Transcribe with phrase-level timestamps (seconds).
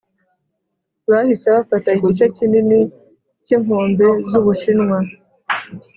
[1.11, 2.79] bahise bafata igice kinini
[3.45, 4.97] cyinkombe zubushinwa.